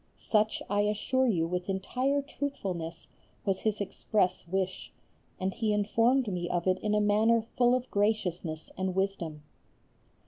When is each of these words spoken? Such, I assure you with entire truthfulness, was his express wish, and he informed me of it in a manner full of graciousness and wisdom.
Such, 0.15 0.63
I 0.67 0.81
assure 0.81 1.27
you 1.27 1.45
with 1.45 1.69
entire 1.69 2.23
truthfulness, 2.23 3.07
was 3.45 3.59
his 3.61 3.79
express 3.79 4.47
wish, 4.47 4.91
and 5.39 5.53
he 5.53 5.73
informed 5.73 6.27
me 6.27 6.49
of 6.49 6.65
it 6.65 6.79
in 6.79 6.95
a 6.95 6.99
manner 6.99 7.43
full 7.55 7.75
of 7.75 7.91
graciousness 7.91 8.71
and 8.79 8.95
wisdom. 8.95 9.43